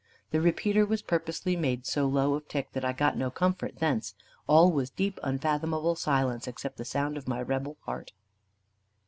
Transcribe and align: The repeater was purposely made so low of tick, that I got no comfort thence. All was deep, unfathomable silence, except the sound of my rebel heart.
The 0.31 0.41
repeater 0.41 0.83
was 0.83 1.03
purposely 1.03 1.55
made 1.55 1.85
so 1.85 2.07
low 2.07 2.33
of 2.33 2.47
tick, 2.47 2.71
that 2.71 2.83
I 2.83 2.91
got 2.91 3.15
no 3.15 3.29
comfort 3.29 3.77
thence. 3.77 4.15
All 4.47 4.71
was 4.71 4.89
deep, 4.89 5.19
unfathomable 5.21 5.93
silence, 5.93 6.47
except 6.47 6.77
the 6.77 6.85
sound 6.85 7.17
of 7.17 7.27
my 7.27 7.39
rebel 7.39 7.77
heart. 7.81 8.11